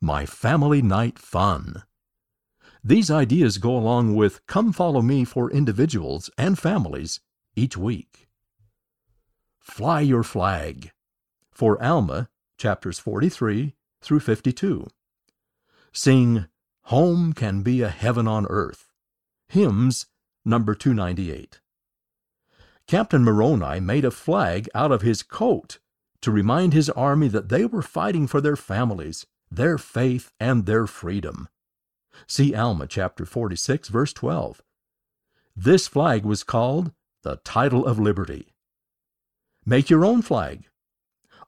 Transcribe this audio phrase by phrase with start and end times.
[0.00, 1.82] My Family Night Fun.
[2.84, 7.20] These ideas go along with Come Follow Me for individuals and families
[7.54, 8.28] each week.
[9.58, 10.92] Fly Your Flag.
[11.50, 12.28] For Alma,
[12.58, 14.86] chapters 43 through 52.
[15.92, 16.46] Sing
[16.84, 18.92] Home Can Be a Heaven on Earth.
[19.48, 20.06] Hymns
[20.44, 21.60] number 298.
[22.86, 25.78] Captain Moroni made a flag out of his coat
[26.20, 30.86] to remind his army that they were fighting for their families, their faith, and their
[30.86, 31.48] freedom.
[32.26, 34.62] See Alma chapter 46, verse 12.
[35.54, 38.54] This flag was called the Title of Liberty.
[39.64, 40.66] Make your own flag.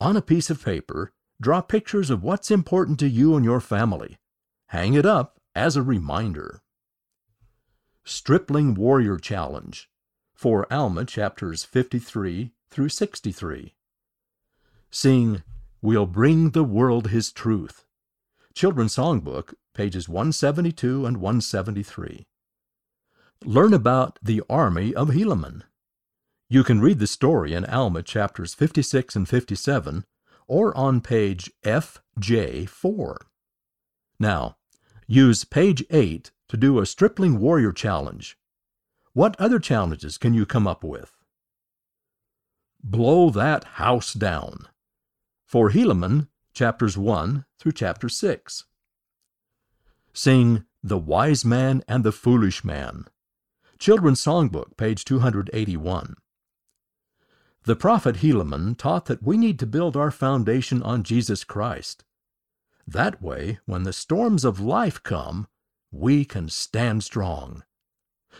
[0.00, 4.18] On a piece of paper, draw pictures of what's important to you and your family.
[4.68, 6.60] Hang it up as a reminder.
[8.04, 9.88] Stripling Warrior Challenge
[10.34, 13.74] for Alma chapters 53 through 63.
[14.90, 15.42] Sing,
[15.80, 17.84] We'll Bring the World His Truth.
[18.54, 22.24] Children's Songbook, pages 172 and 173.
[23.44, 25.62] Learn about the army of Helaman.
[26.48, 30.04] You can read the story in Alma chapters 56 and 57
[30.46, 33.16] or on page FJ4.
[34.20, 34.56] Now,
[35.08, 38.38] use page 8 to do a Stripling Warrior Challenge.
[39.14, 41.16] What other challenges can you come up with?
[42.84, 44.68] Blow that house down.
[45.44, 48.64] For Helaman, chapters 1 through chapter 6.
[50.12, 53.06] Sing The Wise Man and the Foolish Man.
[53.80, 56.14] Children's Songbook, page 281.
[57.64, 62.04] The prophet Helaman taught that we need to build our foundation on Jesus Christ.
[62.86, 65.48] That way, when the storms of life come,
[65.90, 67.64] we can stand strong.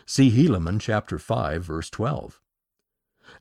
[0.06, 2.40] See Helaman chapter 5 verse 12.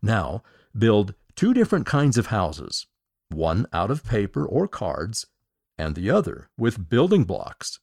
[0.01, 0.41] Now,
[0.75, 2.87] build two different kinds of houses,
[3.33, 5.27] one out of paper or cards,
[5.77, 7.79] and the other with building blocks.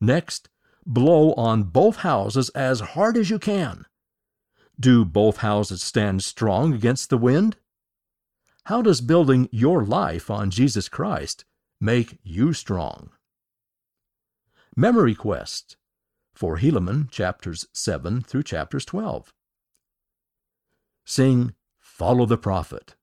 [0.00, 0.48] Next,
[0.84, 3.86] blow on both houses as hard as you can.
[4.78, 7.56] Do both houses stand strong against the wind?
[8.64, 11.44] How does building your life on Jesus Christ
[11.80, 13.10] make you strong?
[14.76, 15.76] Memory Quest
[16.34, 19.32] for Helaman, chapters 7 through chapters 12.
[21.06, 22.94] Sing Follow the Prophet.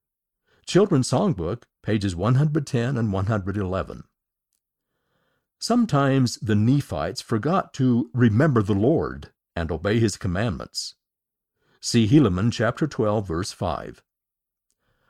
[0.65, 4.03] Children's Songbook, pages 110 and 111.
[5.59, 10.95] Sometimes the Nephites forgot to remember the Lord and obey his commandments.
[11.79, 14.01] See Helaman chapter 12 verse 5.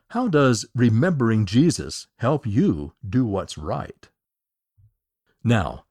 [0.08, 4.08] How does remembering Jesus help you do what's right?
[5.42, 5.86] Now,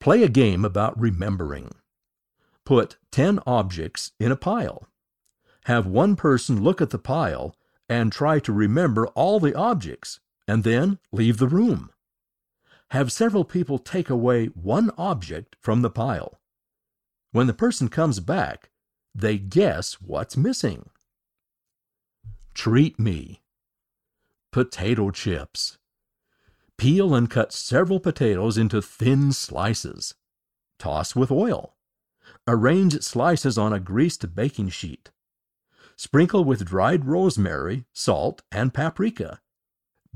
[0.00, 1.72] play a game about remembering.
[2.64, 4.88] Put 10 objects in a pile.
[5.64, 7.54] Have one person look at the pile
[7.88, 11.90] and try to remember all the objects, and then leave the room.
[12.90, 16.40] Have several people take away one object from the pile.
[17.32, 18.70] When the person comes back,
[19.14, 20.90] they guess what's missing.
[22.54, 23.42] Treat me.
[24.52, 25.78] Potato chips.
[26.78, 30.14] Peel and cut several potatoes into thin slices.
[30.78, 31.74] Toss with oil.
[32.46, 35.10] Arrange slices on a greased baking sheet.
[35.98, 39.40] Sprinkle with dried rosemary, salt, and paprika.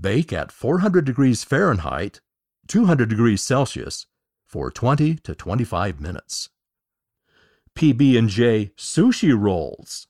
[0.00, 2.20] Bake at 400 degrees Fahrenheit,
[2.68, 4.06] 200 degrees Celsius,
[4.46, 6.50] for 20 to 25 minutes.
[7.76, 10.06] PB&J sushi rolls.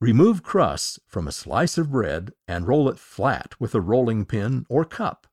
[0.00, 4.64] Remove crusts from a slice of bread and roll it flat with a rolling pin
[4.70, 5.26] or cup.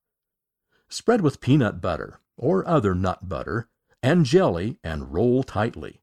[0.89, 3.69] Spread with peanut butter or other nut butter
[4.01, 6.01] and jelly and roll tightly.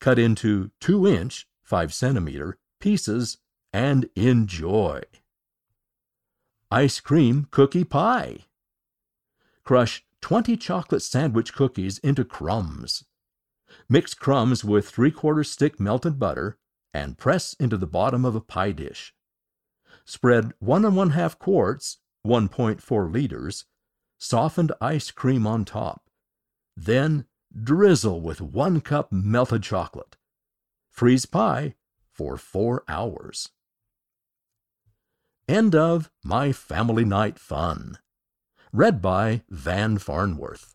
[0.00, 3.36] Cut into 2 inch 5 centimeter pieces,
[3.74, 5.02] and enjoy.
[6.70, 8.46] Ice cream cookie pie.
[9.64, 13.04] Crush 20 chocolate sandwich cookies into crumbs.
[13.86, 16.56] Mix crumbs with 3 quarter stick melted butter
[16.94, 19.14] and press into the bottom of a pie dish.
[20.06, 23.66] Spread 1 and 1 half quarts, 1.4 liters,
[24.16, 26.08] softened ice cream on top.
[26.74, 27.26] Then
[27.62, 30.17] drizzle with 1 cup melted chocolate.
[30.98, 31.76] Freeze pie
[32.10, 33.50] for four hours.
[35.46, 37.98] End of My Family Night Fun.
[38.72, 40.74] Read by Van Farnworth.